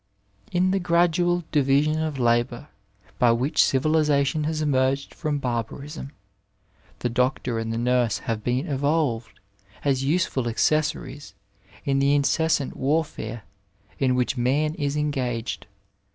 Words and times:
In 0.51 0.71
the 0.71 0.79
gradual 0.79 1.43
division 1.51 2.01
of 2.01 2.17
labour, 2.17 2.69
by 3.19 3.31
which 3.33 3.63
civilisation 3.63 4.45
has 4.45 4.59
emerged 4.59 5.13
from 5.13 5.37
barbarism, 5.37 6.11
the 6.97 7.09
doctor 7.09 7.59
and 7.59 7.71
the 7.71 7.77
nurse 7.77 8.17
have 8.17 8.43
been 8.43 8.65
evolved, 8.65 9.39
as 9.85 10.03
useful 10.03 10.47
accessories 10.49 11.35
in 11.85 11.99
the 11.99 12.15
incessant 12.15 12.75
war&ure 12.75 13.43
in 13.99 14.15
which 14.15 14.35
man 14.37 14.73
is 14.73 14.97
engaged. 14.97 15.67